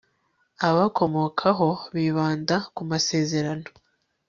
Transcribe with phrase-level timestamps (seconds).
[0.65, 3.67] ababakomokaho bibanda ku masezerano